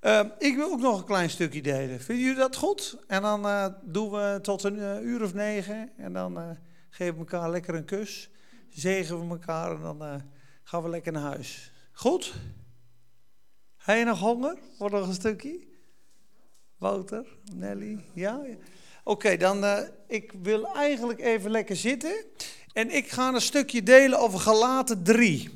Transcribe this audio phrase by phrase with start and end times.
[0.00, 2.00] Uh, ik wil ook nog een klein stukje delen.
[2.00, 2.98] Vinden jullie dat goed?
[3.06, 5.90] En dan uh, doen we tot een uh, uur of negen.
[5.96, 6.58] En dan
[6.90, 8.30] geven we elkaar lekker een kus.
[8.68, 10.22] Zegen we elkaar en dan
[10.62, 11.72] gaan we lekker naar huis.
[11.92, 12.34] Goed?
[13.76, 14.58] Heb je nog honger?
[14.78, 15.66] Voor nog een stukje?
[16.76, 18.40] Wouter, Nelly, ja?
[19.04, 19.64] Oké, dan
[20.06, 22.24] ik wil eigenlijk even lekker zitten.
[22.72, 25.50] En ik ga een stukje delen over Galaten 3.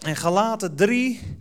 [0.00, 1.38] En Galaten 3,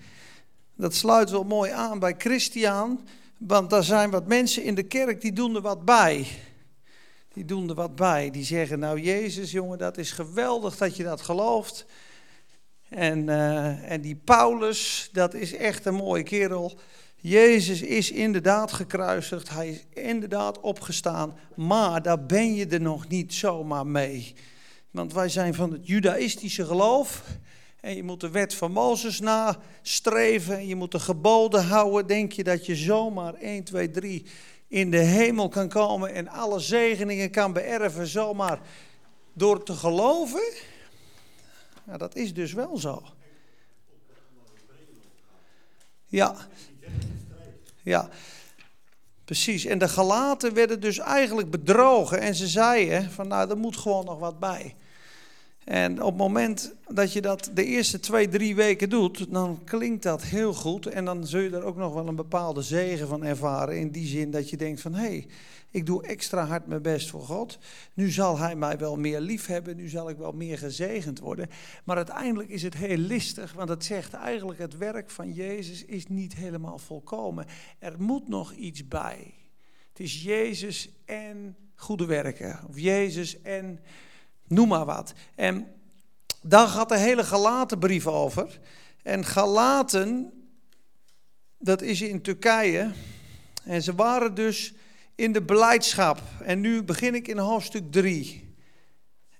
[0.79, 3.07] dat sluit wel mooi aan bij Christian.
[3.37, 6.27] Want daar zijn wat mensen in de kerk die doen er wat bij.
[7.33, 8.31] Die doen er wat bij.
[8.31, 11.85] Die zeggen, nou Jezus jongen, dat is geweldig dat je dat gelooft.
[12.89, 16.79] En, uh, en die Paulus, dat is echt een mooie kerel.
[17.15, 23.33] Jezus is inderdaad gekruisigd, hij is inderdaad opgestaan, maar daar ben je er nog niet
[23.33, 24.35] zomaar mee.
[24.91, 27.23] Want wij zijn van het judaïstische geloof.
[27.81, 30.67] En je moet de wet van Mozes nastreven.
[30.67, 32.07] Je moet de geboden houden.
[32.07, 34.25] Denk je dat je zomaar 1, 2, 3
[34.67, 38.59] in de hemel kan komen en alle zegeningen kan beërven zomaar
[39.33, 40.53] door te geloven?
[41.85, 43.03] Ja, dat is dus wel zo.
[46.05, 46.35] Ja.
[47.83, 48.09] Ja.
[49.25, 49.65] Precies.
[49.65, 52.19] En de gelaten werden dus eigenlijk bedrogen.
[52.19, 54.75] En ze zeiden van nou, er moet gewoon nog wat bij.
[55.69, 60.03] En op het moment dat je dat de eerste twee, drie weken doet, dan klinkt
[60.03, 60.85] dat heel goed.
[60.85, 63.79] En dan zul je er ook nog wel een bepaalde zegen van ervaren.
[63.79, 65.27] In die zin dat je denkt van, hé, hey,
[65.71, 67.59] ik doe extra hard mijn best voor God.
[67.93, 71.49] Nu zal Hij mij wel meer lief hebben, nu zal ik wel meer gezegend worden.
[71.83, 76.07] Maar uiteindelijk is het heel listig, want het zegt eigenlijk het werk van Jezus is
[76.07, 77.45] niet helemaal volkomen.
[77.79, 79.33] Er moet nog iets bij.
[79.89, 82.59] Het is Jezus en goede werken.
[82.69, 83.79] Of Jezus en
[84.49, 85.13] noem maar wat.
[85.35, 85.67] En
[86.41, 88.59] daar gaat de hele Galatenbrief over.
[89.03, 90.31] En Galaten,
[91.57, 92.91] dat is in Turkije.
[93.63, 94.73] En ze waren dus
[95.15, 96.21] in de beleidschap.
[96.43, 98.55] En nu begin ik in hoofdstuk 3.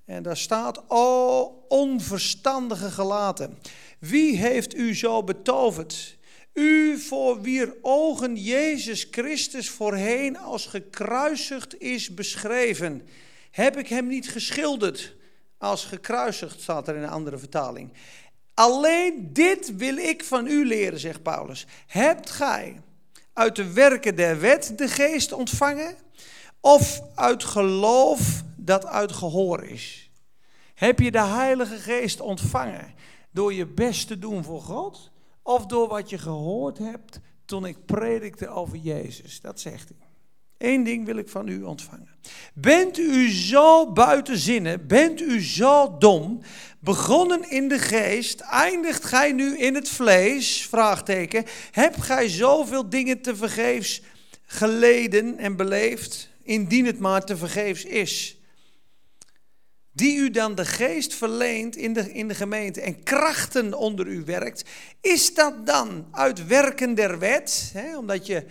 [0.06, 3.58] En daar staat, o onverstandige gelaten,
[4.00, 6.18] wie heeft u zo betoverd?
[6.54, 13.08] U voor wier ogen Jezus Christus voorheen als gekruisigd is beschreven.
[13.60, 15.16] Heb ik hem niet geschilderd
[15.58, 17.94] als gekruisigd, staat er in een andere vertaling.
[18.54, 21.66] Alleen dit wil ik van u leren, zegt Paulus.
[21.88, 22.82] Hebt gij
[23.34, 25.96] uit de werken der wet de geest ontvangen?
[26.60, 30.10] Of uit geloof dat uit gehoor is?
[30.74, 32.94] Heb je de Heilige Geest ontvangen
[33.32, 35.12] door je best te doen voor God?
[35.42, 39.42] Of door wat je gehoord hebt toen ik predikte over Jezus?
[39.42, 40.09] Dat zegt hij.
[40.60, 42.10] Eén ding wil ik van u ontvangen.
[42.54, 46.42] Bent u zo buiten zinnen, bent u zo dom,
[46.80, 50.68] begonnen in de geest, eindigt gij nu in het vlees?
[50.70, 51.46] Vraagteken.
[51.72, 54.02] Hebt gij zoveel dingen te vergeefs
[54.46, 58.38] geleden en beleefd, indien het maar te vergeefs is?
[59.92, 64.24] Die u dan de geest verleent in de, in de gemeente en krachten onder u
[64.26, 64.64] werkt,
[65.02, 67.72] is dat dan uit werken der wet?
[67.74, 68.46] Hè, omdat je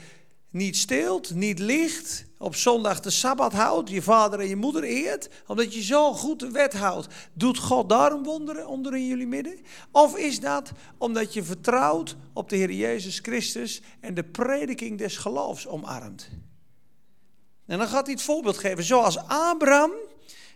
[0.51, 5.29] niet steelt, niet liegt, op zondag de Sabbat houdt, je vader en je moeder eert,
[5.47, 7.07] omdat je zo goed de wet houdt.
[7.33, 9.59] Doet God daarom wonderen onder in jullie midden?
[9.93, 15.17] Of is dat omdat je vertrouwt op de Heer Jezus Christus en de prediking des
[15.17, 16.29] geloofs omarmt?
[17.67, 19.91] En dan gaat hij het voorbeeld geven, zoals Abraham,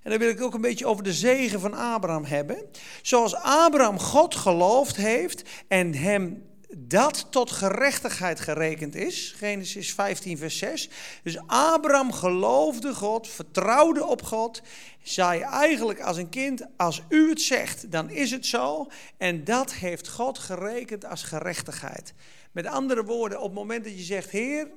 [0.03, 2.65] en dan wil ik ook een beetje over de zegen van Abraham hebben.
[3.03, 9.35] Zoals Abraham God geloofd heeft en hem dat tot gerechtigheid gerekend is.
[9.37, 10.89] Genesis 15, vers 6.
[11.23, 14.63] Dus Abraham geloofde God, vertrouwde op God,
[15.03, 18.87] zei eigenlijk als een kind, als u het zegt, dan is het zo.
[19.17, 22.15] En dat heeft God gerekend als gerechtigheid.
[22.53, 24.69] Met andere woorden, op het moment dat je zegt, Heer,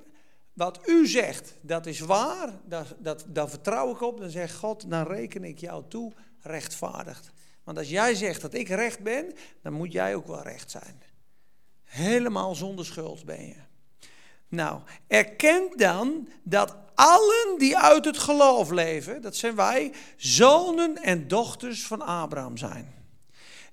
[0.53, 4.89] wat u zegt, dat is waar, dat, dat, daar vertrouw ik op, dan zegt God,
[4.89, 7.31] dan reken ik jou toe rechtvaardigd.
[7.63, 11.01] Want als jij zegt dat ik recht ben, dan moet jij ook wel recht zijn.
[11.85, 13.55] Helemaal zonder schuld ben je.
[14.47, 21.27] Nou, erkent dan dat allen die uit het geloof leven, dat zijn wij, zonen en
[21.27, 22.93] dochters van Abraham zijn.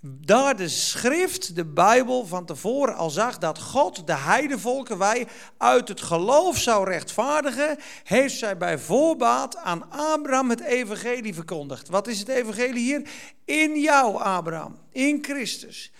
[0.04, 5.88] Daar de schrift, de Bijbel van tevoren al zag dat God de heidevolken wij uit
[5.88, 11.88] het geloof zou rechtvaardigen, heeft zij bij voorbaat aan Abraham het evangelie verkondigd.
[11.88, 13.10] Wat is het evangelie hier?
[13.44, 15.91] In jou, Abraham, in Christus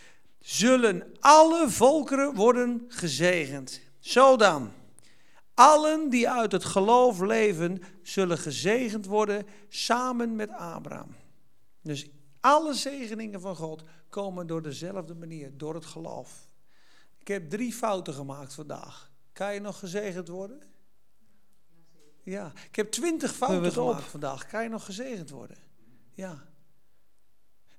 [0.42, 3.80] zullen alle volkeren worden gezegend.
[3.98, 4.72] Zo dan,
[5.54, 11.14] allen die uit het geloof leven, zullen gezegend worden samen met Abraham.
[11.82, 12.06] Dus
[12.40, 16.50] alle zegeningen van God komen door dezelfde manier, door het geloof.
[17.18, 19.10] Ik heb drie fouten gemaakt vandaag.
[19.32, 20.62] Kan je nog gezegend worden?
[22.22, 24.46] Ja, ik heb twintig fouten gemaakt vandaag.
[24.46, 25.56] Kan je nog gezegend worden?
[26.14, 26.44] Ja.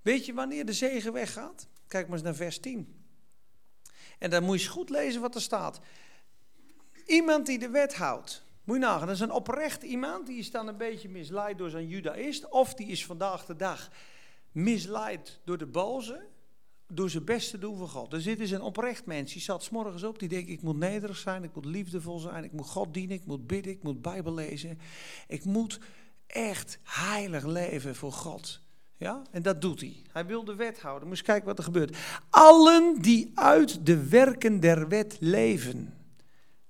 [0.01, 1.67] Weet je wanneer de zegen weggaat?
[1.87, 3.03] Kijk maar eens naar vers 10.
[4.19, 5.79] En dan moet je eens goed lezen wat er staat.
[7.05, 8.45] Iemand die de wet houdt.
[8.63, 10.27] Moet je nagaan, dat is een oprecht iemand.
[10.27, 12.49] Die is dan een beetje misleid door zijn judaïst.
[12.49, 13.91] Of die is vandaag de dag
[14.51, 16.27] misleid door de boze.
[16.87, 18.11] Door zijn best te doen voor God.
[18.11, 19.33] Dus dit is een oprecht mens.
[19.33, 20.19] Die zat s morgens op.
[20.19, 21.43] Die denkt, ik moet nederig zijn.
[21.43, 22.43] Ik moet liefdevol zijn.
[22.43, 23.15] Ik moet God dienen.
[23.15, 23.71] Ik moet bidden.
[23.71, 24.79] Ik moet Bijbel lezen.
[25.27, 25.79] Ik moet
[26.27, 28.62] echt heilig leven voor God.
[29.03, 29.21] Ja?
[29.31, 30.01] En dat doet hij.
[30.11, 31.09] Hij wil de wet houden.
[31.09, 31.97] Eens kijken wat er gebeurt.
[32.29, 35.93] Allen die uit de werken der wet leven,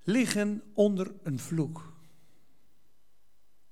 [0.03, 1.93] liggen onder een vloek.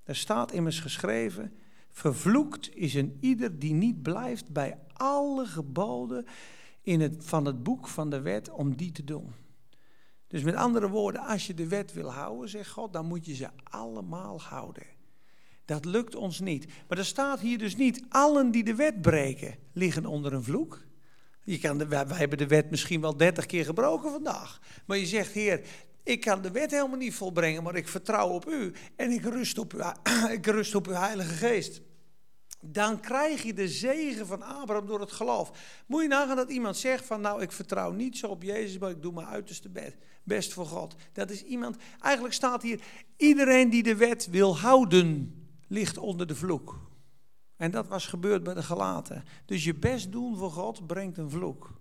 [0.04, 1.54] Er staat immers geschreven:
[1.90, 6.25] Vervloekt is een ieder die niet blijft bij alle geboden
[6.81, 9.34] in het, van het boek van de wet om die te doen.
[10.28, 13.36] Dus met andere woorden, als je de wet wil houden, zegt God, dan moet je
[13.36, 14.84] ze allemaal houden.
[15.71, 16.65] Dat lukt ons niet.
[16.88, 20.81] Maar er staat hier dus niet, allen die de wet breken, liggen onder een vloek.
[21.44, 24.59] Je kan de, wij, hebben de wet misschien wel dertig keer gebroken vandaag.
[24.85, 25.62] Maar je zegt, Heer,
[26.03, 29.57] ik kan de wet helemaal niet volbrengen, maar ik vertrouw op u en ik rust
[29.57, 29.79] op, u,
[30.38, 31.81] ik rust op uw Heilige Geest.
[32.62, 35.51] Dan krijg je de zegen van Abraham door het geloof.
[35.88, 38.89] Moet je nagaan dat iemand zegt van nou ik vertrouw niet zo op Jezus, maar
[38.89, 39.71] ik doe mijn uiterste
[40.23, 40.95] best voor God.
[41.13, 42.81] Dat is iemand, eigenlijk staat hier,
[43.18, 45.41] iedereen die de wet wil houden,
[45.71, 46.79] ligt onder de vloek.
[47.56, 49.23] En dat was gebeurd bij de gelaten.
[49.45, 51.71] Dus je best doen voor God brengt een vloek.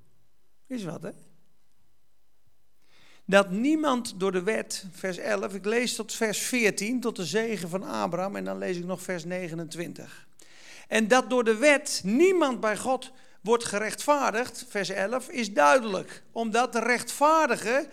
[0.67, 1.11] Is wat hè?
[3.31, 7.69] dat niemand door de wet, vers 11, ik lees tot vers 14, tot de zegen
[7.69, 10.27] van Abraham en dan lees ik nog vers 29.
[10.89, 16.23] En dat door de wet niemand bij God wordt gerechtvaardigd, vers 11, is duidelijk.
[16.33, 17.89] Omdat de rechtvaardige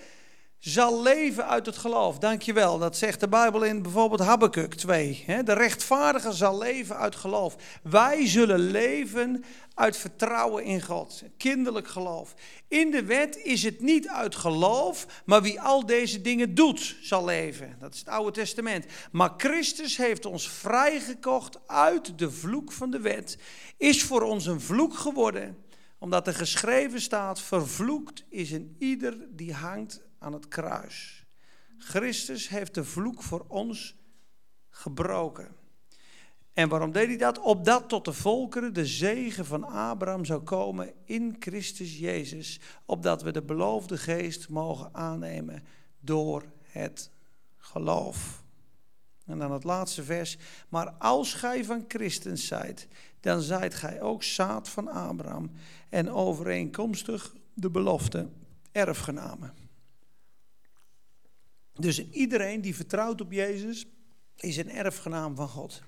[0.59, 2.19] zal leven uit het geloof.
[2.19, 5.25] Dankjewel, dat zegt de Bijbel in bijvoorbeeld Habakkuk 2.
[5.43, 7.55] De rechtvaardige zal leven uit geloof.
[7.83, 9.43] Wij zullen leven
[9.73, 12.33] uit vertrouwen in God, kinderlijk geloof.
[12.67, 17.25] In de wet is het niet uit geloof, maar wie al deze dingen doet, zal
[17.25, 17.75] leven.
[17.79, 18.85] Dat is het Oude Testament.
[19.11, 23.37] Maar Christus heeft ons vrijgekocht uit de vloek van de wet,
[23.77, 25.57] is voor ons een vloek geworden,
[25.99, 31.25] omdat er geschreven staat: vervloekt is een ieder die hangt aan het kruis.
[31.77, 33.95] Christus heeft de vloek voor ons
[34.69, 35.55] gebroken.
[36.53, 37.39] En waarom deed hij dat?
[37.39, 42.59] Opdat tot de volkeren de zegen van Abraham zou komen in Christus Jezus.
[42.85, 45.63] Opdat we de beloofde geest mogen aannemen
[45.99, 47.11] door het
[47.57, 48.43] geloof.
[49.25, 50.37] En dan het laatste vers.
[50.69, 52.87] Maar als gij van Christus zijt,
[53.19, 55.51] dan zijt gij ook zaad van Abraham.
[55.89, 58.29] En overeenkomstig de belofte
[58.71, 59.66] erfgenamen.
[61.79, 63.85] Dus iedereen die vertrouwt op Jezus
[64.35, 65.81] is een erfgenaam van God.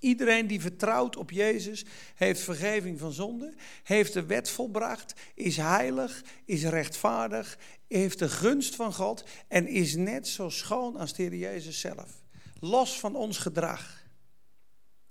[0.00, 1.84] Iedereen die vertrouwt op Jezus
[2.14, 7.58] heeft vergeving van zonde, heeft de wet volbracht, is heilig, is rechtvaardig,
[7.88, 12.22] heeft de gunst van God en is net zo schoon als de Heer Jezus zelf.
[12.60, 14.04] Los van ons gedrag.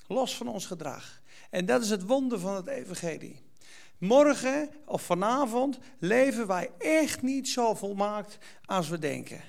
[0.08, 1.22] Los van ons gedrag.
[1.50, 3.44] En dat is het wonder van het evangelie.
[3.98, 9.42] Morgen of vanavond leven wij echt niet zo volmaakt als we denken.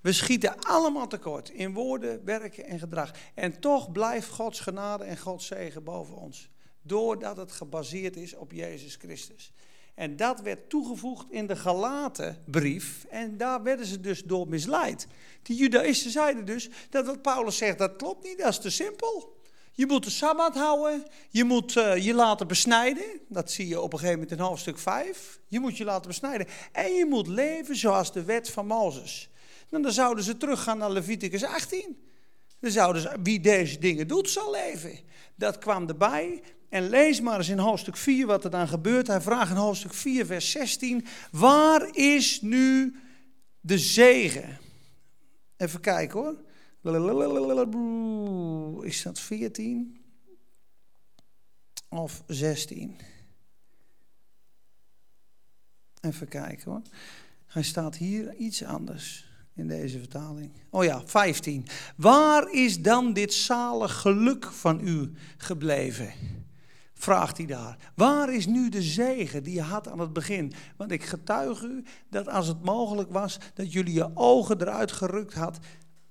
[0.00, 3.10] We schieten allemaal tekort in woorden, werken en gedrag.
[3.34, 6.48] En toch blijft Gods genade en Gods zegen boven ons.
[6.82, 9.52] Doordat het gebaseerd is op Jezus Christus.
[9.94, 13.04] En dat werd toegevoegd in de gelaten brief.
[13.08, 15.06] En daar werden ze dus door misleid.
[15.42, 19.38] Die judaïsten zeiden dus dat wat Paulus zegt, dat klopt niet, dat is te simpel.
[19.72, 23.20] Je moet de Sabbat houden, je moet uh, je laten besnijden.
[23.28, 25.40] Dat zie je op een gegeven moment in hoofdstuk 5.
[25.46, 26.46] Je moet je laten besnijden.
[26.72, 29.29] En je moet leven zoals de wet van Mozes.
[29.70, 32.08] Nou, dan zouden ze teruggaan naar Leviticus 18.
[32.58, 34.98] Dan zouden ze, wie deze dingen doet, zal leven.
[35.34, 36.42] Dat kwam erbij.
[36.68, 39.06] En lees maar eens in hoofdstuk 4 wat er dan gebeurt.
[39.06, 42.96] Hij vraagt in hoofdstuk 4, vers 16: Waar is nu
[43.60, 44.58] de zegen?
[45.56, 46.36] Even kijken hoor.
[48.84, 50.04] Is dat 14
[51.88, 52.96] of 16?
[56.00, 56.82] Even kijken hoor.
[57.46, 59.29] Hij staat hier iets anders
[59.60, 60.52] in deze vertaling.
[60.70, 61.66] Oh ja, 15.
[61.96, 66.12] Waar is dan dit zalig geluk van u gebleven?
[66.94, 67.76] Vraagt hij daar.
[67.94, 70.52] Waar is nu de zegen die je had aan het begin?
[70.76, 75.34] Want ik getuig u dat als het mogelijk was, dat jullie je ogen eruit gerukt
[75.34, 75.58] had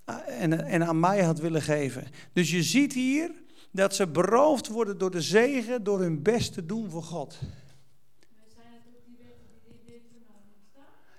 [0.05, 2.07] eh, en, en aan mij had willen geven.
[2.33, 3.31] Dus je ziet hier
[3.71, 7.39] dat ze beroofd worden door de zegen, door hun best te doen voor God.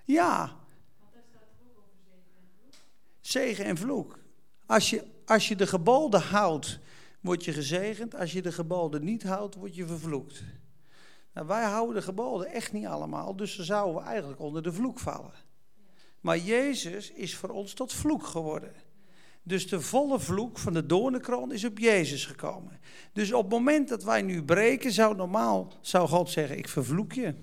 [0.05, 0.60] Ja.
[3.31, 4.19] Zegen en vloek.
[4.67, 6.79] Als je, als je de geboden houdt,
[7.21, 8.15] word je gezegend.
[8.15, 10.43] Als je de geboden niet houdt, word je vervloekt.
[11.35, 14.73] Nou, wij houden de geboden echt niet allemaal, dus dan zouden we eigenlijk onder de
[14.73, 15.33] vloek vallen.
[16.21, 18.73] Maar Jezus is voor ons tot vloek geworden.
[19.43, 22.81] Dus de volle vloek van de doornenkroon is op Jezus gekomen.
[23.13, 27.13] Dus op het moment dat wij nu breken, zou normaal zou God zeggen: Ik vervloek
[27.13, 27.35] je.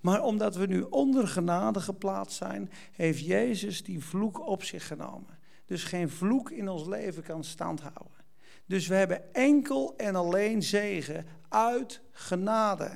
[0.00, 5.38] Maar omdat we nu onder genade geplaatst zijn, heeft Jezus die vloek op zich genomen.
[5.64, 8.24] Dus geen vloek in ons leven kan standhouden.
[8.66, 12.90] Dus we hebben enkel en alleen zegen uit genade.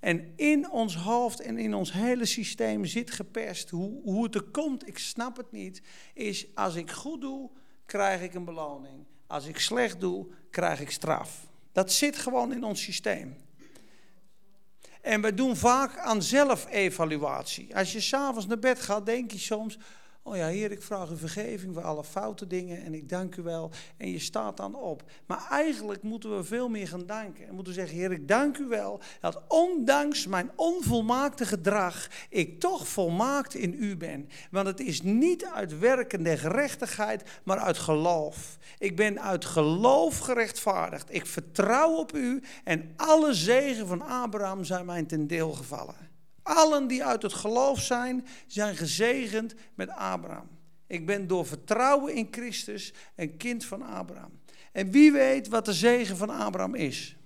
[0.00, 3.70] En in ons hoofd en in ons hele systeem zit geperst.
[3.70, 5.82] Hoe, hoe het er komt, ik snap het niet.
[6.14, 7.50] Is als ik goed doe,
[7.86, 9.04] krijg ik een beloning.
[9.26, 11.46] Als ik slecht doe, krijg ik straf.
[11.72, 13.36] Dat zit gewoon in ons systeem.
[15.06, 17.76] En we doen vaak aan zelfevaluatie.
[17.76, 19.78] Als je s'avonds naar bed gaat, denk je soms:
[20.28, 23.42] Oh ja, Heer, ik vraag u vergeving voor alle foute dingen en ik dank u
[23.42, 23.70] wel.
[23.96, 25.02] En je staat dan op.
[25.26, 27.48] Maar eigenlijk moeten we veel meer gaan danken.
[27.48, 32.88] En moeten zeggen, Heer, ik dank u wel dat ondanks mijn onvolmaakte gedrag ik toch
[32.88, 34.28] volmaakt in u ben.
[34.50, 38.58] Want het is niet uit werkende gerechtigheid, maar uit geloof.
[38.78, 41.14] Ik ben uit geloof gerechtvaardigd.
[41.14, 46.05] Ik vertrouw op u en alle zegen van Abraham zijn mij ten deel gevallen.
[46.46, 50.48] Allen die uit het geloof zijn, zijn gezegend met Abraham.
[50.86, 54.40] Ik ben door vertrouwen in Christus een kind van Abraham.
[54.72, 57.16] En wie weet wat de zegen van Abraham is?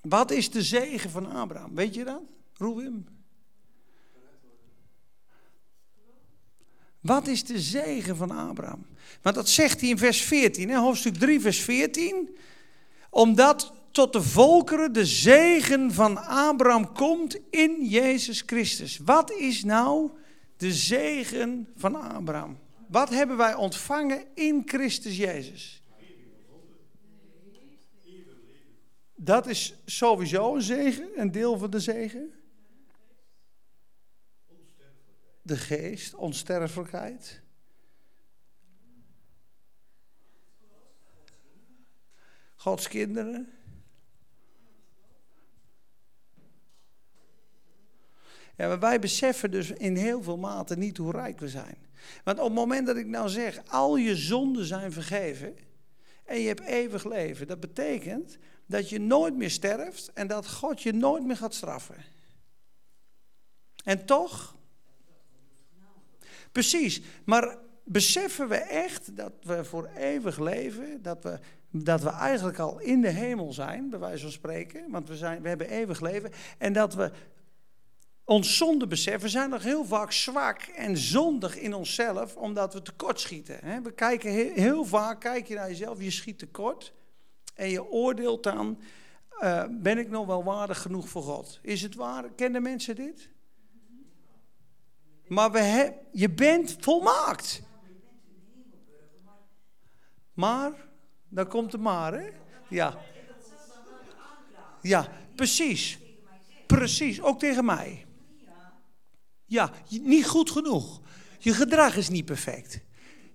[0.00, 1.74] Wat is de zegen van Abraham?
[1.74, 2.22] Weet je dat,
[2.56, 3.06] Ruben?
[7.00, 8.86] Wat is de zegen van Abraham?
[9.22, 12.36] Want dat zegt hij in vers 14, hè, hoofdstuk 3, vers 14.
[13.10, 18.98] Omdat tot de volkeren de zegen van Abraham komt in Jezus Christus.
[18.98, 20.10] Wat is nou
[20.56, 22.58] de zegen van Abraham?
[22.88, 25.82] Wat hebben wij ontvangen in Christus Jezus?
[29.14, 32.32] Dat is sowieso een zegen, een deel van de zegen.
[35.42, 37.42] De geest, onsterfelijkheid.
[42.56, 43.57] Gods kinderen.
[48.58, 51.76] Ja, maar wij beseffen dus in heel veel mate niet hoe rijk we zijn.
[52.24, 55.56] Want op het moment dat ik nou zeg, al je zonden zijn vergeven
[56.24, 60.82] en je hebt eeuwig leven, dat betekent dat je nooit meer sterft en dat God
[60.82, 61.96] je nooit meer gaat straffen.
[63.84, 64.56] En toch?
[66.52, 71.38] Precies, maar beseffen we echt dat we voor eeuwig leven, dat we,
[71.70, 75.42] dat we eigenlijk al in de hemel zijn, bij wijze van spreken, want we, zijn,
[75.42, 77.10] we hebben eeuwig leven, en dat we
[78.28, 83.82] ons beseffen, we zijn nog heel vaak zwak en zondig in onszelf, omdat we tekortschieten.
[83.82, 86.92] We kijken heel, vaak, kijk je naar jezelf, je schiet tekort.
[87.54, 88.80] En je oordeelt dan,
[89.40, 91.58] uh, ben ik nog wel waardig genoeg voor God?
[91.62, 92.30] Is het waar?
[92.30, 93.28] Kennen mensen dit?
[95.26, 97.62] Maar we je bent volmaakt.
[100.32, 100.72] Maar,
[101.28, 102.28] dan komt de maar, hè?
[102.68, 102.98] Ja.
[104.82, 105.98] Ja, precies.
[106.66, 108.06] Precies, ook tegen mij.
[109.48, 111.00] Ja, niet goed genoeg.
[111.38, 112.80] Je gedrag is niet perfect.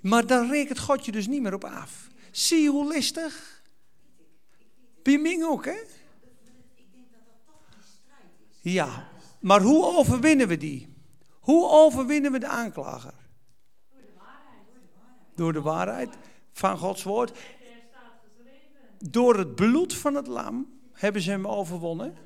[0.01, 2.07] Maar daar rekent God je dus niet meer op af.
[2.31, 3.61] Zie je hoe listig?
[5.03, 5.79] Biming ook, hè?
[8.61, 10.93] Ja, maar hoe overwinnen we die?
[11.39, 13.13] Hoe overwinnen we de aanklager?
[15.35, 16.17] Door de waarheid
[16.51, 17.39] van Gods woord.
[18.97, 22.17] Door het bloed van het lam hebben ze hem overwonnen.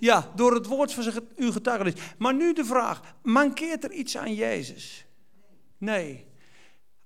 [0.00, 1.94] Ja, door het woord van uw getuigenis.
[2.18, 5.06] Maar nu de vraag, mankeert er iets aan Jezus?
[5.78, 6.26] Nee.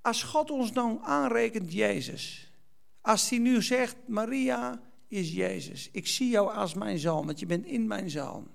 [0.01, 2.53] Als God ons dan aanrekent Jezus.
[3.01, 5.89] Als hij nu zegt, Maria is Jezus.
[5.93, 8.49] Ik zie jou als mijn zoon, want je bent in mijn zoon.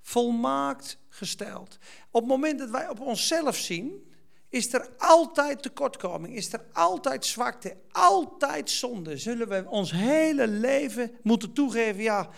[0.00, 1.78] Volmaakt gesteld.
[2.10, 4.12] Op het moment dat wij op onszelf zien,
[4.48, 9.16] is er altijd tekortkoming, is er altijd zwakte, altijd zonde.
[9.16, 12.30] Zullen we ons hele leven moeten toegeven, ja,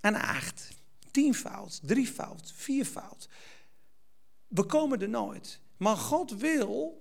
[0.00, 0.68] en acht,
[1.10, 3.28] tienvoud, drievoud, viervoud.
[4.48, 5.60] We komen er nooit.
[5.76, 7.00] Maar God wil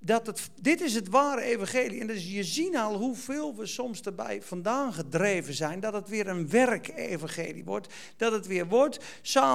[0.00, 2.00] dat het, dit is het ware evangelie.
[2.00, 5.80] En dus je ziet al hoeveel we soms erbij vandaan gedreven zijn.
[5.80, 7.94] Dat het weer een werk-evangelie wordt.
[8.16, 8.98] Dat het weer wordt,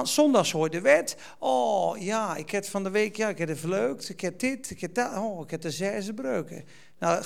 [0.02, 1.16] zondags hoort de wet.
[1.38, 4.08] Oh ja, ik heb van de week, ja, ik heb het verleukt.
[4.08, 5.16] Ik heb dit, ik heb dat.
[5.16, 6.64] Oh, ik heb de zes breuken.
[6.98, 7.24] Nou,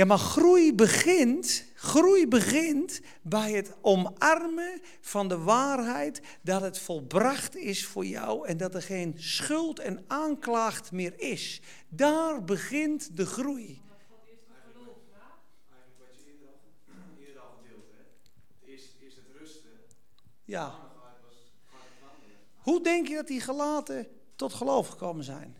[0.00, 7.56] Ja, maar groei begint, groei begint bij het omarmen van de waarheid dat het volbracht
[7.56, 11.60] is voor jou en dat er geen schuld en aanklacht meer is.
[11.88, 13.82] Daar begint de groei.
[20.44, 20.78] Ja.
[22.56, 25.56] Hoe denk je dat die gelaten tot geloof gekomen zijn?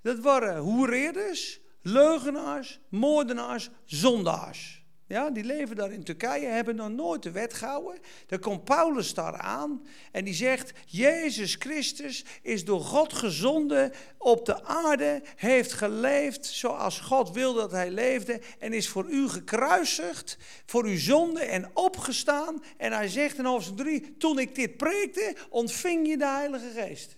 [0.00, 4.78] Dat waren hoereerders, leugenaars, moordenaars, zondaars.
[5.08, 8.00] Ja, die leven daar in Turkije, hebben nog nooit de wet gehouden.
[8.26, 14.46] Dan komt Paulus daar aan en die zegt: Jezus Christus is door God gezonden op
[14.46, 20.38] de aarde, heeft geleefd zoals God wilde dat hij leefde en is voor u gekruisigd,
[20.66, 22.62] voor uw zonde en opgestaan.
[22.76, 27.17] En hij zegt in hoofdstuk 3: Toen ik dit preekte, ontving je de Heilige Geest.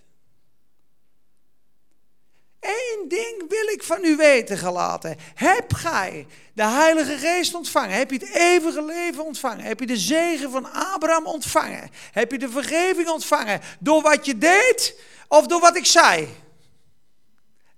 [2.61, 5.17] Eén ding wil ik van u weten gelaten.
[5.35, 7.97] Heb gij de Heilige Geest ontvangen?
[7.97, 9.65] Heb je het eeuwige leven ontvangen?
[9.65, 11.91] Heb je de zegen van Abraham ontvangen?
[12.13, 13.61] Heb je de vergeving ontvangen?
[13.79, 14.95] Door wat je deed
[15.29, 16.29] of door wat ik zei?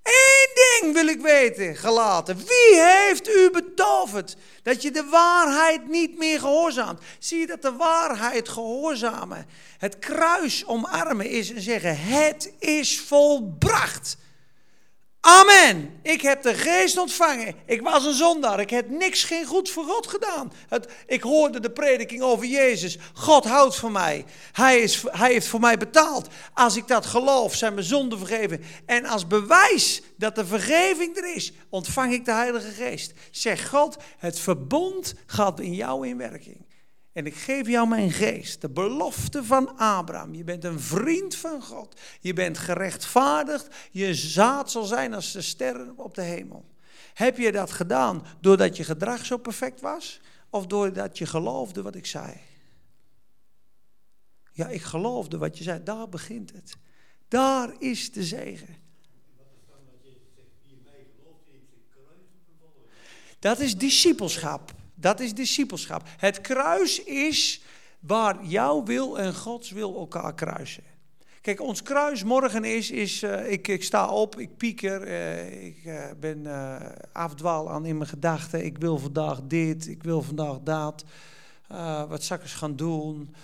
[0.02, 2.36] Eén ding wil ik weten, gelaten.
[2.36, 7.00] Wie heeft u betoverd dat je de waarheid niet meer gehoorzaamt?
[7.18, 9.46] Zie je dat de waarheid gehoorzamen,
[9.78, 14.16] het kruis omarmen is en zeggen: Het is volbracht.
[15.24, 16.00] Amen.
[16.02, 17.54] Ik heb de geest ontvangen.
[17.66, 18.60] Ik was een zondaar.
[18.60, 20.52] Ik heb niks, geen goed voor God gedaan.
[20.68, 22.98] Het, ik hoorde de prediking over Jezus.
[23.14, 24.24] God houdt van mij.
[24.52, 26.28] Hij, is, hij heeft voor mij betaald.
[26.54, 28.64] Als ik dat geloof, zijn mijn zonden vergeven.
[28.86, 33.12] En als bewijs dat de vergeving er is, ontvang ik de Heilige Geest.
[33.30, 36.71] Zeg God, het verbond gaat in jou in werking.
[37.12, 40.34] En ik geef jou mijn geest, de belofte van Abraham.
[40.34, 42.00] Je bent een vriend van God.
[42.20, 43.74] Je bent gerechtvaardigd.
[43.90, 46.64] Je zaad zal zijn als de sterren op de hemel.
[47.14, 50.20] Heb je dat gedaan doordat je gedrag zo perfect was?
[50.50, 52.40] Of doordat je geloofde wat ik zei?
[54.52, 55.82] Ja, ik geloofde wat je zei.
[55.82, 56.76] Daar begint het.
[57.28, 58.76] Daar is de zegen.
[63.38, 64.74] Dat is discipelschap.
[65.02, 66.02] Dat is discipelschap.
[66.16, 67.62] Het kruis is
[68.00, 70.82] waar jouw wil en Gods wil elkaar kruisen.
[71.40, 75.84] Kijk, ons kruis morgen is, is uh, ik, ik sta op, ik pieker, uh, ik
[75.84, 76.46] uh, ben
[77.12, 78.64] afdwaal aan in mijn gedachten.
[78.64, 81.04] Ik wil vandaag dit, ik wil vandaag dat.
[82.08, 83.34] wat eens gaan doen?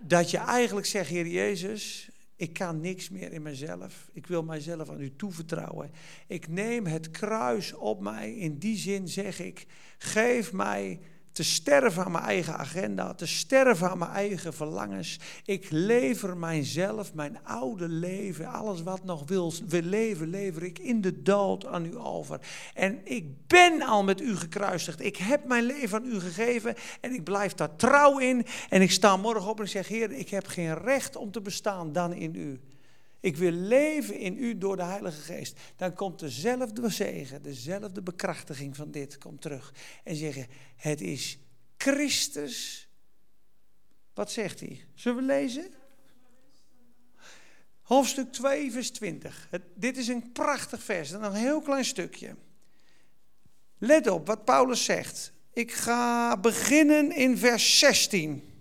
[0.00, 4.08] Dat je eigenlijk zegt, Heer Jezus, ik kan niks meer in mezelf.
[4.12, 5.90] Ik wil mijzelf aan u toevertrouwen.
[6.26, 8.34] Ik neem het kruis op mij.
[8.34, 9.66] In die zin zeg ik,
[9.98, 11.00] geef mij
[11.36, 15.18] te sterven aan mijn eigen agenda, te sterven aan mijn eigen verlangens.
[15.44, 21.00] Ik lever mijzelf, mijn oude leven, alles wat nog wil, wil leven, lever ik in
[21.00, 22.40] de dood aan u over.
[22.74, 25.00] En ik ben al met u gekruisigd.
[25.00, 28.46] Ik heb mijn leven aan u gegeven en ik blijf daar trouw in.
[28.68, 31.40] En ik sta morgen op en ik zeg, Heer, ik heb geen recht om te
[31.40, 32.60] bestaan dan in u.
[33.20, 35.58] Ik wil leven in u door de Heilige Geest.
[35.76, 39.74] Dan komt dezelfde zegen, dezelfde bekrachtiging van dit komt terug.
[40.04, 41.38] En zeggen, het is
[41.76, 42.88] Christus.
[44.14, 44.84] Wat zegt hij?
[44.94, 45.70] Zullen we lezen?
[47.82, 49.48] Hoofdstuk 2, vers 20.
[49.74, 52.36] dit is een prachtig vers, nog een heel klein stukje.
[53.78, 55.32] Let op wat Paulus zegt.
[55.52, 58.55] Ik ga beginnen in vers 16.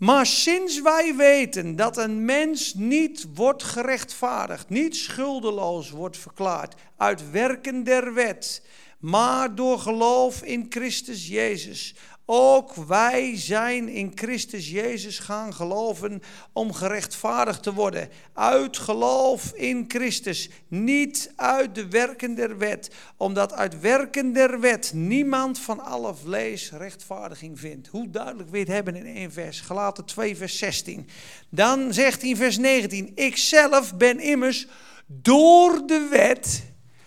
[0.00, 7.30] Maar sinds wij weten dat een mens niet wordt gerechtvaardigd, niet schuldeloos wordt verklaard uit
[7.30, 8.62] werken der wet,
[8.98, 11.94] maar door geloof in Christus Jezus,
[12.32, 18.08] ook wij zijn in Christus Jezus gaan geloven om gerechtvaardigd te worden.
[18.32, 22.90] Uit geloof in Christus, niet uit de werken der wet.
[23.16, 27.88] Omdat uit werken der wet niemand van alle vlees rechtvaardiging vindt.
[27.88, 29.60] Hoe duidelijk je het hebben in één vers?
[29.60, 31.08] Gelaten 2 vers 16.
[31.48, 33.12] Dan zegt hij in vers 19.
[33.14, 34.66] Ik zelf ben immers
[35.06, 36.62] door de wet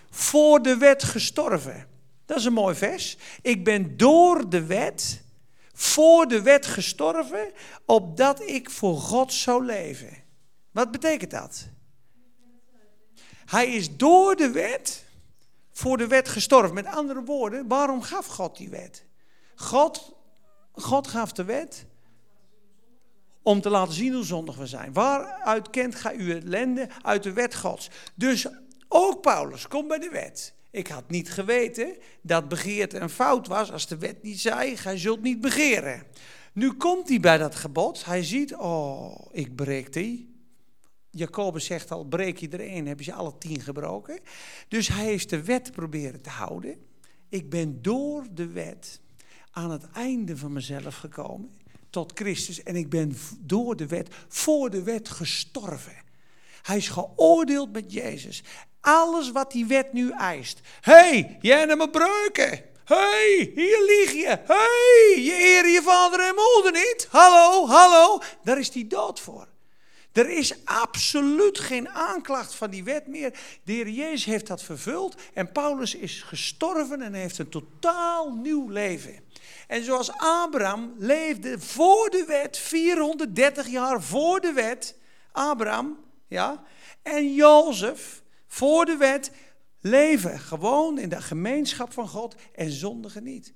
[0.09, 1.92] voor de wet gestorven.
[2.25, 3.17] Dat is een mooi vers.
[3.41, 5.23] Ik ben door de wet,
[5.73, 7.51] voor de wet gestorven,
[7.85, 10.23] opdat ik voor God zou leven.
[10.71, 11.67] Wat betekent dat?
[13.45, 15.05] Hij is door de wet,
[15.71, 16.73] voor de wet gestorven.
[16.73, 19.05] Met andere woorden, waarom gaf God die wet?
[19.55, 20.15] God,
[20.71, 21.85] God gaf de wet
[23.41, 24.93] om te laten zien hoe zondig we zijn.
[24.93, 26.89] Waaruit kent gij uw ellende?
[27.01, 27.89] Uit de wet Gods.
[28.15, 28.47] Dus
[28.87, 30.53] ook Paulus komt bij de wet.
[30.73, 34.97] Ik had niet geweten dat begeerte een fout was als de wet niet zei, gij
[34.97, 36.03] zult niet begeren.
[36.53, 40.35] Nu komt hij bij dat gebod, hij ziet, oh, ik breek die.
[41.09, 44.19] Jacobus zegt al, breek je er één, heb je ze alle tien gebroken.
[44.67, 46.77] Dus hij heeft de wet proberen te houden.
[47.29, 48.99] Ik ben door de wet
[49.51, 51.51] aan het einde van mezelf gekomen
[51.89, 55.95] tot Christus en ik ben door de wet, voor de wet gestorven.
[56.63, 58.43] Hij is geoordeeld met Jezus.
[58.81, 60.59] Alles wat die wet nu eist.
[60.81, 62.63] hey, jij neemt me breuken.
[62.85, 64.39] hey, hier lieg je.
[64.45, 67.07] hey, je eer je vader en moeder niet.
[67.09, 68.21] Hallo, hallo.
[68.43, 69.47] Daar is die dood voor.
[70.11, 73.31] Er is absoluut geen aanklacht van die wet meer.
[73.63, 78.69] De Heer Jezus heeft dat vervuld en Paulus is gestorven en heeft een totaal nieuw
[78.69, 79.19] leven.
[79.67, 84.95] En zoals Abraham leefde voor de wet, 430 jaar voor de wet,
[85.31, 86.02] Abraham,
[86.33, 86.63] ja,
[87.01, 89.31] en Jozef voor de wet
[89.81, 93.53] leven gewoon in de gemeenschap van God en zondigen niet.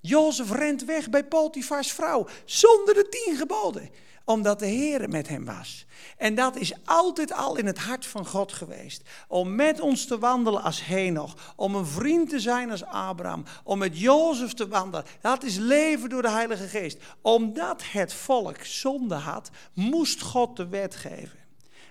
[0.00, 3.90] Jozef rent weg bij Potifars vrouw zonder de tien geboden
[4.26, 5.86] omdat de Heer met hem was.
[6.16, 9.02] En dat is altijd al in het hart van God geweest.
[9.28, 11.52] Om met ons te wandelen als Henoch.
[11.56, 13.44] Om een vriend te zijn als Abraham.
[13.64, 15.06] Om met Jozef te wandelen.
[15.20, 16.98] Dat is leven door de Heilige Geest.
[17.20, 21.45] Omdat het volk zonde had, moest God de wet geven.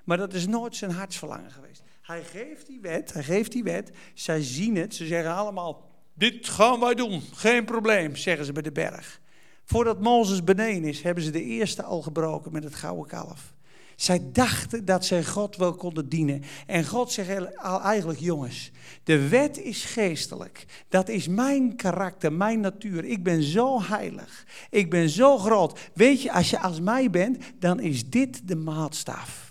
[0.05, 1.83] Maar dat is nooit zijn hartsverlangen geweest.
[2.01, 3.91] Hij geeft die wet, hij geeft die wet.
[4.13, 8.61] Zij zien het, ze zeggen allemaal, dit gaan wij doen, geen probleem, zeggen ze bij
[8.61, 9.19] de berg.
[9.63, 13.53] Voordat Mozes beneden is, hebben ze de eerste al gebroken met het gouden kalf.
[13.95, 16.43] Zij dachten dat zij God wel konden dienen.
[16.65, 18.71] En God zegt eigenlijk, jongens,
[19.03, 20.65] de wet is geestelijk.
[20.89, 23.05] Dat is mijn karakter, mijn natuur.
[23.05, 24.45] Ik ben zo heilig.
[24.69, 25.79] Ik ben zo groot.
[25.93, 29.44] Weet je, als je als mij bent, dan is dit de maatstaf.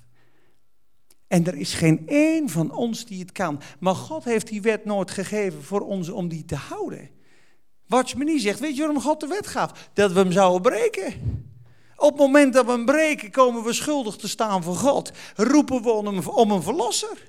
[1.28, 3.60] En er is geen één van ons die het kan.
[3.78, 7.10] Maar God heeft die wet nooit gegeven voor ons om die te houden.
[8.14, 9.90] niet zegt, weet je waarom God de wet gaf?
[9.92, 11.14] Dat we hem zouden breken.
[11.96, 15.12] Op het moment dat we hem breken, komen we schuldig te staan voor God.
[15.36, 17.28] Roepen we om om een verlosser.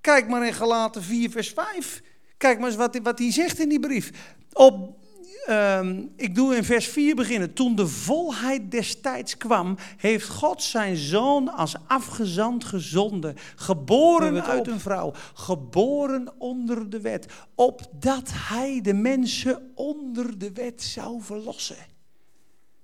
[0.00, 2.02] Kijk maar in Galaten 4, vers 5.
[2.36, 4.10] Kijk maar eens wat, wat hij zegt in die brief.
[4.52, 5.01] Op
[5.46, 7.52] Ehm, ik doe in vers 4 beginnen.
[7.52, 13.36] Toen de volheid des tijds kwam, heeft God zijn zoon als afgezand gezonden.
[13.56, 17.26] Geboren uit een vrouw, geboren onder de wet.
[17.54, 21.76] Opdat hij de mensen onder de wet zou verlossen.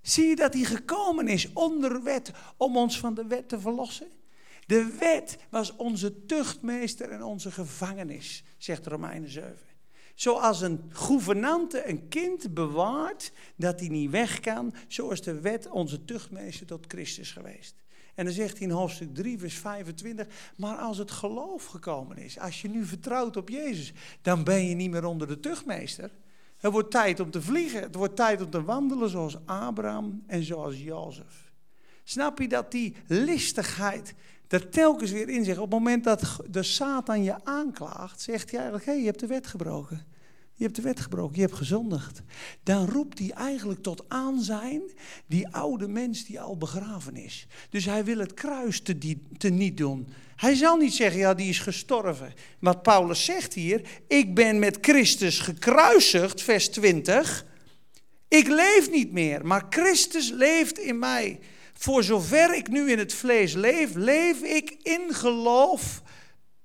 [0.03, 4.07] Zie je dat hij gekomen is onder wet om ons van de wet te verlossen?
[4.66, 9.57] De wet was onze tuchtmeester en onze gevangenis, zegt Romeinen 7.
[10.18, 15.68] Zoals een gouvernante een kind bewaart dat hij niet weg kan, zo is de wet
[15.70, 17.74] onze tuchtmeester tot Christus geweest.
[18.14, 20.26] En dan zegt hij in hoofdstuk 3, vers 25,
[20.57, 24.74] maar als het geloof gekomen is, als je nu vertrouwt op Jezus, dan ben je
[24.74, 26.11] niet meer onder de tuchtmeester.
[26.57, 30.42] Het wordt tijd om te vliegen, het wordt tijd om te wandelen zoals Abraham en
[30.42, 31.52] zoals Jozef.
[32.04, 34.14] Snap je dat die listigheid
[34.48, 35.58] er telkens weer in zegt.
[35.58, 39.20] Op het moment dat de Satan je aanklaagt, zegt hij eigenlijk: hé, hey, je hebt
[39.20, 40.06] de wet gebroken.
[40.58, 42.22] Je hebt de wet gebroken, je hebt gezondigd.
[42.62, 44.82] Dan roept hij eigenlijk tot aanzijn
[45.26, 47.46] die oude mens die al begraven is.
[47.70, 50.08] Dus hij wil het kruis te, die, te niet doen.
[50.37, 52.34] Hij zal niet zeggen, ja, die is gestorven.
[52.58, 57.46] Wat Paulus zegt hier, ik ben met Christus gekruisigd, vers 20.
[58.28, 61.40] Ik leef niet meer, maar Christus leeft in mij.
[61.80, 66.02] Voor zover ik nu in het vlees leef, leef ik in geloof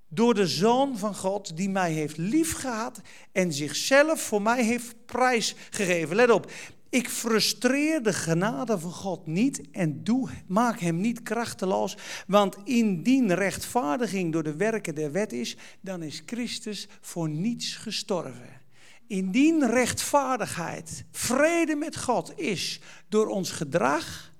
[0.07, 6.15] door de Zoon van God die mij heeft liefgehad en zichzelf voor mij heeft prijsgegeven.
[6.15, 6.51] Let op,
[6.89, 11.97] ik frustreer de genade van God niet en doe, maak hem niet krachteloos,
[12.27, 18.61] want indien rechtvaardiging door de werken der wet is, dan is Christus voor niets gestorven.
[19.07, 24.31] Indien rechtvaardigheid, vrede met God is door ons gedrag,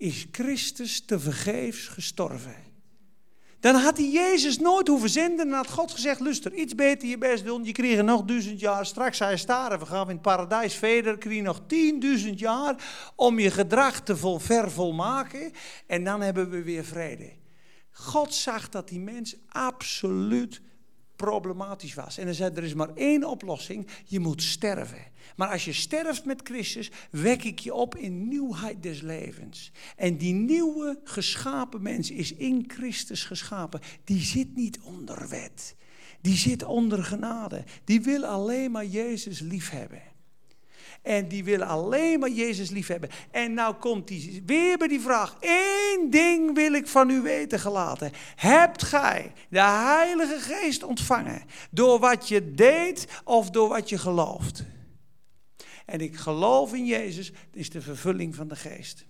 [0.00, 2.54] is Christus te vergeefs gestorven.
[3.60, 7.18] Dan had hij Jezus nooit hoeven zenden en had God gezegd, luister, iets beter je
[7.18, 10.74] best doen, je kreeg nog duizend jaar, straks hij staren, we gaan in het paradijs
[10.74, 12.84] verder, je nog tienduizend jaar
[13.16, 15.52] om je gedrag te vol, vervolmaken
[15.86, 17.32] en dan hebben we weer vrede.
[17.90, 20.60] God zag dat die mens absoluut
[21.16, 22.18] problematisch was.
[22.18, 25.09] En hij zei, er is maar één oplossing, je moet sterven.
[25.40, 29.72] Maar als je sterft met Christus, wek ik je op in nieuwheid des levens.
[29.96, 33.80] En die nieuwe geschapen mens is in Christus geschapen.
[34.04, 35.76] Die zit niet onder wet.
[36.20, 37.64] Die zit onder genade.
[37.84, 40.02] Die wil alleen maar Jezus liefhebben.
[41.02, 43.10] En die wil alleen maar Jezus liefhebben.
[43.30, 45.36] En nou komt hij weer bij die vraag.
[45.40, 48.12] Eén ding wil ik van u weten gelaten.
[48.36, 54.64] Hebt gij de Heilige Geest ontvangen door wat je deed of door wat je gelooft?
[55.90, 59.04] En ik geloof in Jezus, is de vervulling van de geest.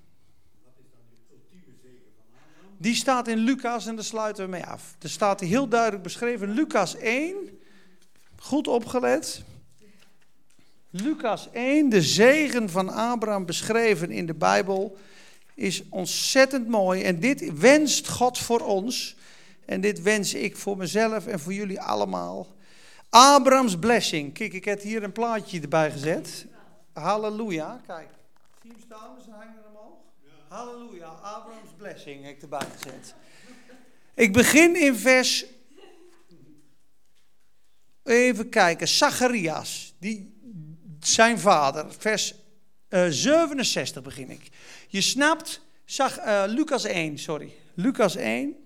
[2.79, 4.97] Die staat in Lucas en daar sluiten we mee af.
[4.99, 7.35] Er staat heel duidelijk beschreven, Lucas 1,
[8.37, 9.43] goed opgelet.
[10.91, 14.97] Lucas 1, de zegen van Abraham beschreven in de Bijbel,
[15.55, 17.03] is ontzettend mooi.
[17.03, 19.17] En dit wenst God voor ons.
[19.65, 22.55] En dit wens ik voor mezelf en voor jullie allemaal.
[23.09, 24.33] Abrahams blessing.
[24.33, 26.47] Kijk, ik heb hier een plaatje erbij gezet.
[26.93, 27.81] Halleluja.
[27.87, 28.09] Kijk,
[28.63, 29.39] zie je hem staan?
[29.39, 29.99] Er omhoog.
[30.49, 31.07] Halleluja.
[31.07, 33.15] Abrahams blessing heb ik erbij gezet.
[34.15, 35.45] Ik begin in vers.
[38.03, 38.89] Even kijken.
[38.89, 39.95] Zacharias.
[39.99, 40.39] Die,
[41.01, 41.93] zijn vader.
[41.93, 42.35] Vers
[42.89, 44.49] uh, eh, 67 begin ik.
[44.89, 45.61] Je snapt.
[45.85, 47.53] Zag, uh, Lucas 1, sorry.
[47.75, 48.57] Lucas 1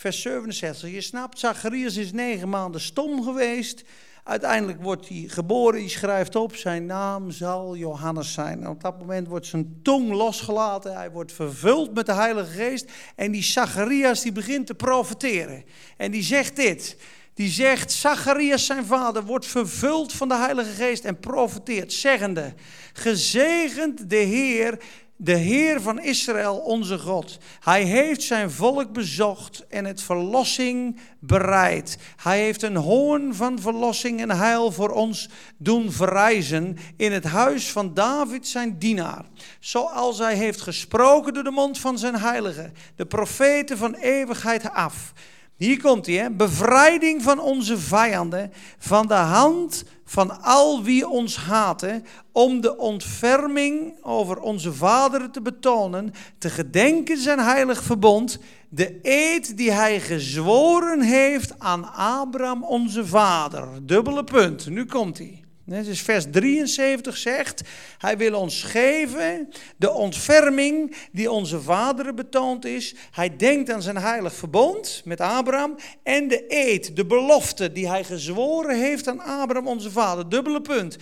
[0.00, 0.90] vers 67.
[0.90, 3.84] Je snapt, Zacharias is negen maanden stom geweest.
[4.24, 8.60] Uiteindelijk wordt hij geboren, hij schrijft op, zijn naam zal Johannes zijn.
[8.60, 12.90] En op dat moment wordt zijn tong losgelaten, hij wordt vervuld met de Heilige Geest.
[13.16, 15.64] En die Zacharias die begint te profeteren.
[15.96, 16.96] En die zegt dit,
[17.34, 22.54] die zegt, Zacharias zijn vader wordt vervuld van de Heilige Geest en profeteert, zeggende,
[22.92, 24.78] gezegend de Heer
[25.22, 27.38] de Heer van Israël, onze God.
[27.60, 31.98] Hij heeft zijn volk bezocht en het verlossing bereid.
[32.16, 37.72] Hij heeft een hoorn van verlossing en heil voor ons doen verrijzen in het huis
[37.72, 39.24] van David, zijn dienaar.
[39.58, 45.12] Zoals hij heeft gesproken door de mond van zijn heiligen, de profeten van eeuwigheid af.
[45.60, 52.04] Hier komt hij, bevrijding van onze vijanden, van de hand van al wie ons haten,
[52.32, 59.56] om de ontferming over onze vaderen te betonen, te gedenken zijn heilig verbond, de eed
[59.56, 63.68] die hij gezworen heeft aan Abraham onze vader.
[63.82, 65.44] Dubbele punt, nu komt hij.
[65.70, 67.62] Dus vers 73 zegt,
[67.98, 72.94] hij wil ons geven de ontferming die onze vaderen betoond is.
[73.10, 78.04] Hij denkt aan zijn heilig verbond met Abraham en de eed, de belofte die hij
[78.04, 80.28] gezworen heeft aan Abraham onze vader.
[80.28, 80.96] Dubbele punt.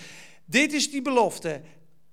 [0.45, 1.61] Dit is die belofte.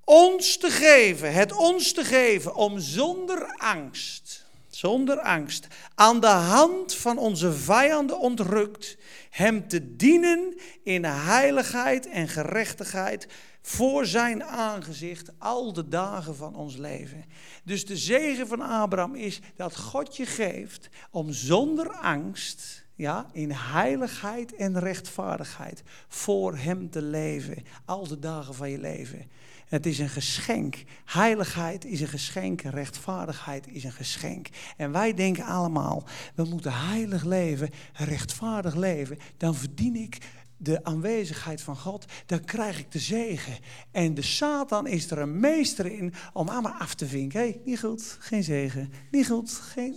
[0.03, 6.95] Ons te geven, het ons te geven om zonder angst, zonder angst, aan de hand
[6.95, 8.97] van onze vijanden ontrukt
[9.35, 13.27] hem te dienen in heiligheid en gerechtigheid
[13.61, 17.25] voor zijn aangezicht al de dagen van ons leven.
[17.63, 23.51] Dus de zegen van Abraham is dat God je geeft om zonder angst, ja, in
[23.51, 29.29] heiligheid en rechtvaardigheid voor hem te leven, al de dagen van je leven.
[29.65, 30.83] Het is een geschenk.
[31.05, 32.61] Heiligheid is een geschenk.
[32.61, 34.49] Rechtvaardigheid is een geschenk.
[34.77, 36.03] En wij denken allemaal,
[36.35, 39.17] we moeten heilig leven, rechtvaardig leven.
[39.37, 40.17] Dan verdien ik
[40.57, 43.57] de aanwezigheid van God, dan krijg ik de zegen.
[43.91, 47.39] En de Satan is er een meester in om allemaal af te vinken.
[47.39, 48.93] Hé, niet goed, geen zegen.
[49.11, 49.95] Niet goed, geen...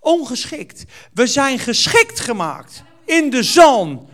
[0.00, 0.84] Ongeschikt.
[1.12, 4.08] We zijn geschikt gemaakt in de zon.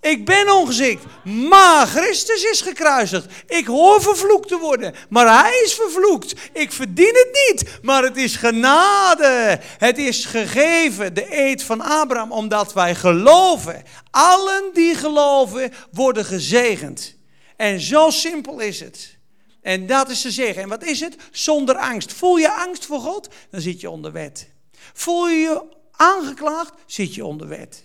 [0.00, 3.26] Ik ben ongeschikt, maar Christus is gekruisigd.
[3.46, 6.34] Ik hoor vervloekt te worden, maar hij is vervloekt.
[6.52, 9.60] Ik verdien het niet, maar het is genade.
[9.78, 13.82] Het is gegeven, de eed van Abraham, omdat wij geloven.
[14.10, 17.14] Allen die geloven worden gezegend.
[17.56, 19.18] En zo simpel is het.
[19.62, 20.62] En dat is te zeggen.
[20.62, 21.16] En wat is het?
[21.30, 22.12] Zonder angst.
[22.12, 23.28] Voel je angst voor God?
[23.50, 24.48] Dan zit je onder wet.
[24.92, 26.72] Voel je je aangeklaagd?
[26.86, 27.84] Zit je onder wet.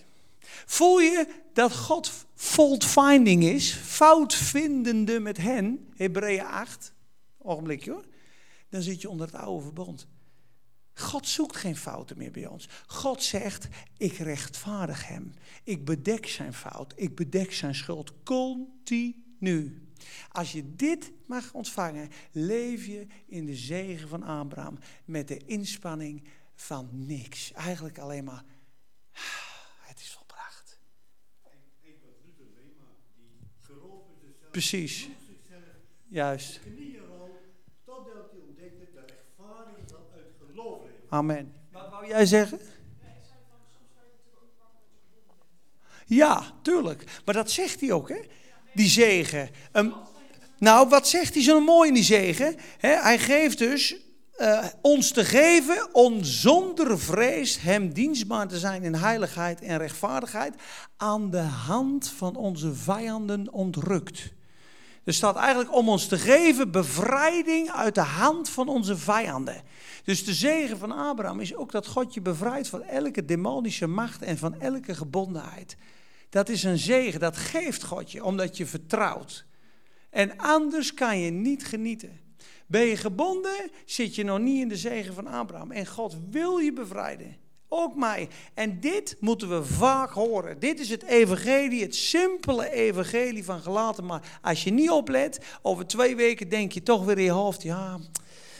[0.66, 1.26] Voel je
[1.56, 6.92] dat God fault finding is, foutvindende met hen, Hebreeën 8,
[7.38, 8.04] ogenblikje hoor,
[8.68, 10.06] dan zit je onder het oude verbond.
[10.94, 12.68] God zoekt geen fouten meer bij ons.
[12.86, 15.32] God zegt, ik rechtvaardig hem.
[15.64, 16.92] Ik bedek zijn fout.
[16.96, 19.88] Ik bedek zijn schuld continu.
[20.32, 26.24] Als je dit mag ontvangen, leef je in de zegen van Abraham met de inspanning
[26.54, 27.52] van niks.
[27.52, 28.44] Eigenlijk alleen maar
[34.56, 35.08] Precies.
[36.08, 36.60] Juist.
[41.08, 41.52] Amen.
[41.72, 42.60] Wat wou jij zeggen?
[46.06, 47.04] Ja, tuurlijk.
[47.24, 48.20] Maar dat zegt hij ook, hè?
[48.74, 49.50] Die zegen.
[49.72, 49.94] Um,
[50.58, 52.56] nou, wat zegt hij zo mooi in die zegen?
[52.78, 53.96] hij geeft dus
[54.38, 60.54] uh, ons te geven om zonder vrees hem dienstbaar te zijn in heiligheid en rechtvaardigheid
[60.96, 64.34] aan de hand van onze vijanden ontrukt.
[65.06, 69.62] Er staat eigenlijk om ons te geven bevrijding uit de hand van onze vijanden.
[70.04, 74.22] Dus de zegen van Abraham is ook dat God je bevrijdt van elke demonische macht
[74.22, 75.76] en van elke gebondenheid.
[76.28, 79.46] Dat is een zegen, dat geeft God je, omdat je vertrouwt.
[80.10, 82.20] En anders kan je niet genieten.
[82.66, 85.70] Ben je gebonden, zit je nog niet in de zegen van Abraham.
[85.72, 87.36] En God wil je bevrijden.
[87.68, 88.28] Ook mij.
[88.54, 90.58] En dit moeten we vaak horen.
[90.58, 94.06] Dit is het evangelie, het simpele evangelie van gelaten.
[94.06, 97.62] Maar als je niet oplet, over twee weken denk je toch weer in je hoofd,
[97.62, 97.98] ja,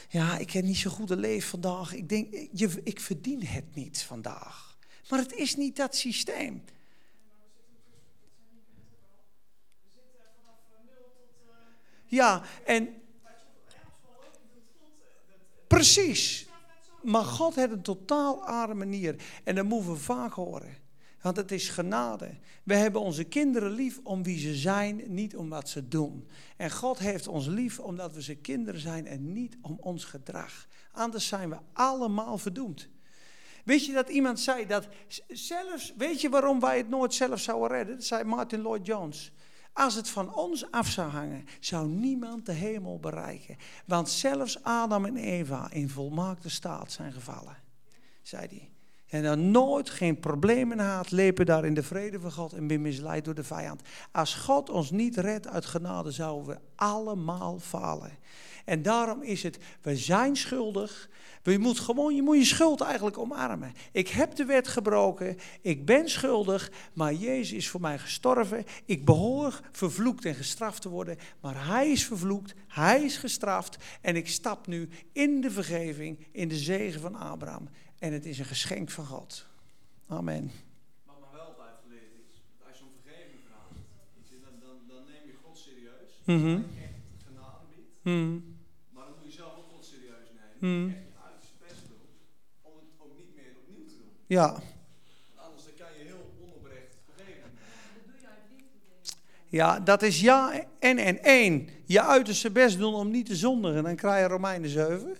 [0.08, 1.94] ja ik heb niet zo goed leven vandaag.
[1.94, 4.76] Ik denk, je, ik verdien het niet vandaag.
[5.08, 6.64] Maar het is niet dat systeem.
[12.06, 12.94] Ja, en.
[15.66, 16.45] Precies.
[17.06, 19.16] Maar God heeft een totaal andere manier.
[19.44, 20.76] En dat moeten we vaak horen.
[21.20, 22.38] Want het is genade.
[22.62, 26.28] We hebben onze kinderen lief om wie ze zijn, niet om wat ze doen.
[26.56, 30.66] En God heeft ons lief omdat we zijn kinderen zijn en niet om ons gedrag.
[30.92, 32.88] Anders zijn we allemaal verdoemd.
[33.64, 34.88] Weet je dat iemand zei dat
[35.28, 37.94] zelfs, weet je waarom wij het nooit zelf zouden redden?
[37.94, 39.32] Dat zei Martin Lloyd Jones.
[39.76, 43.56] Als het van ons af zou hangen, zou niemand de hemel bereiken.
[43.84, 47.56] Want zelfs Adam en Eva in volmaakte staat zijn gevallen,
[48.22, 48.75] zei hij.
[49.06, 52.82] En dan nooit geen problemen haat, lepen daar in de vrede van God en ben
[52.82, 53.80] misleid door de vijand.
[54.12, 58.10] Als God ons niet redt uit genade, zouden we allemaal falen.
[58.64, 61.08] En daarom is het, we zijn schuldig,
[61.42, 63.72] je moet gewoon je, moet je schuld eigenlijk omarmen.
[63.92, 68.64] Ik heb de wet gebroken, ik ben schuldig, maar Jezus is voor mij gestorven.
[68.84, 74.16] Ik behoor vervloekt en gestraft te worden, maar Hij is vervloekt, Hij is gestraft en
[74.16, 77.68] ik stap nu in de vergeving, in de zegen van Abraham.
[77.98, 79.46] En het is een geschenk van God.
[80.06, 80.50] Amen.
[81.04, 83.72] Wat maar wel altijd geleerd is, als je om vergeving vraagt,
[84.44, 86.66] dan, dan, dan neem je God serieus, mm -hmm.
[86.82, 88.56] echt genade biedt, mm.
[88.90, 90.28] maar dan moet je zelf ook God serieus
[90.58, 90.84] nemen.
[90.84, 91.04] Mm.
[94.28, 94.62] Ja.
[95.34, 97.50] Anders kan je heel onoprecht vergeven.
[99.46, 101.68] Ja, dat is ja en en één.
[101.84, 103.82] Je uiterste best doen om niet te zondigen.
[103.82, 105.16] Dan krijg je Romeinen 7.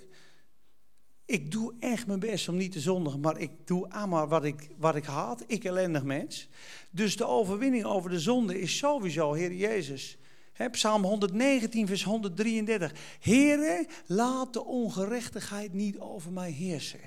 [1.27, 4.69] Ik doe echt mijn best om niet te zondigen, maar ik doe allemaal wat ik,
[4.79, 5.45] wat ik haat.
[5.47, 6.49] Ik ellendig mens.
[6.91, 10.19] Dus de overwinning over de zonde is sowieso Heer Jezus.
[10.53, 12.93] He, Psalm 119, vers 133.
[13.21, 17.01] Heere, laat de ongerechtigheid niet over mij heersen.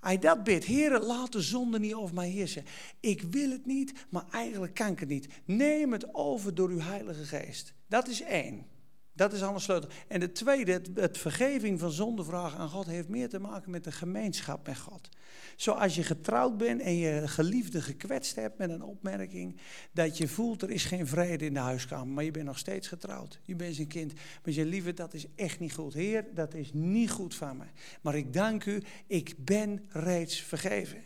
[0.00, 2.64] Hij dat bidt, Heer, laat de zonde niet over mij heersen.
[3.00, 5.28] Ik wil het niet, maar eigenlijk kan ik het niet.
[5.44, 7.74] Neem het over door uw Heilige Geest.
[7.88, 8.66] Dat is één.
[9.12, 9.88] Dat is alle sleutel.
[10.08, 13.92] En de tweede, het, vergeving van zondevragen aan God, heeft meer te maken met de
[13.92, 15.08] gemeenschap met God.
[15.56, 19.60] Zoals je getrouwd bent en je geliefde gekwetst hebt met een opmerking,
[19.92, 22.88] dat je voelt er is geen vrede in de huiskamer, maar je bent nog steeds
[22.88, 23.40] getrouwd.
[23.42, 24.12] Je bent zijn kind.
[24.12, 25.94] Maar je lieve, dat is echt niet goed.
[25.94, 27.64] Heer, dat is niet goed van me.
[28.02, 31.02] Maar ik dank u, ik ben reeds vergeven.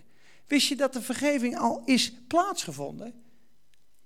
[0.46, 3.14] Wist je dat de vergeving al is plaatsgevonden?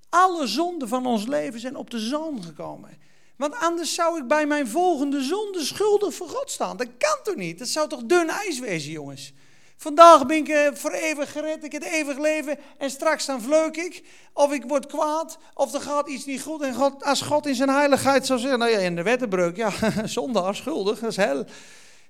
[0.09, 2.91] Alle zonden van ons leven zijn op de zoon gekomen.
[3.39, 6.77] Want anders zou ik bij mijn volgende zonde schuldig voor God staan.
[6.77, 7.59] Dat kan toch niet?
[7.59, 9.33] Dat zou toch dun ijs wezen, jongens?
[9.77, 13.43] Vandaag ben ik uh, voor eeuwig gered, ik heb het eeuwig leven en straks dan
[13.43, 14.03] vleuk ik.
[14.33, 16.63] Of ik word kwaad, of er gaat iets niet goed.
[16.63, 19.73] En God, als God in zijn heiligheid zou zeggen, nou ja, in de wettenbreuk, ja,
[20.05, 21.45] zondaar schuldig, dat is hel.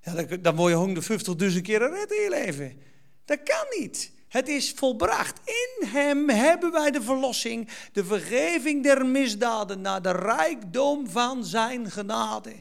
[0.02, 2.82] Ja, dan, dan word je 150 duizend keer gered in je leven.
[3.24, 4.12] Dat kan niet.
[4.28, 5.40] Het is volbracht.
[5.44, 11.90] In hem hebben wij de verlossing, de vergeving der misdaden naar de rijkdom van zijn
[11.90, 12.52] genade.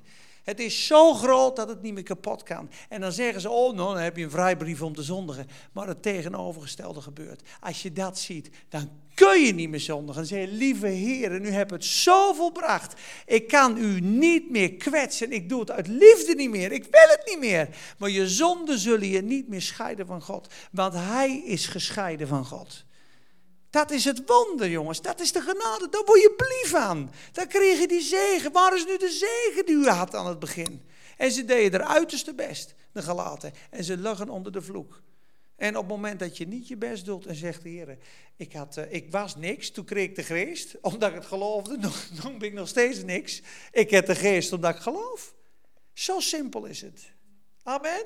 [0.47, 2.69] Het is zo groot dat het niet meer kapot kan.
[2.89, 5.47] En dan zeggen ze, oh, nou, dan heb je een vrijbrief om te zondigen.
[5.71, 7.41] Maar het tegenovergestelde gebeurt.
[7.59, 10.15] Als je dat ziet, dan kun je niet meer zondigen.
[10.15, 13.01] Dan zeg je, lieve Heer, u hebt het zo volbracht.
[13.25, 15.31] Ik kan u niet meer kwetsen.
[15.31, 16.71] Ik doe het uit liefde niet meer.
[16.71, 17.69] Ik wil het niet meer.
[17.97, 20.53] Maar je zonden zullen je niet meer scheiden van God.
[20.71, 22.85] Want Hij is gescheiden van God.
[23.77, 25.01] Dat is het wonder, jongens.
[25.01, 25.87] Dat is de genade.
[25.89, 27.11] Daar word je blief aan.
[27.31, 28.51] Dan kreeg je die zegen.
[28.51, 30.81] Waar is nu de zegen die u had aan het begin?
[31.17, 33.53] En ze deden er uiterste best, de gelaten.
[33.69, 35.01] En ze lagen onder de vloek.
[35.55, 37.97] En op het moment dat je niet je best doet en zegt, Heer,
[38.35, 41.77] ik, had, uh, ik was niks, toen kreeg ik de geest, omdat ik het geloofde,
[42.21, 43.41] dan ben ik nog steeds niks.
[43.71, 45.35] Ik heb de geest omdat ik geloof.
[45.93, 47.11] Zo simpel is het.
[47.63, 48.05] Amen.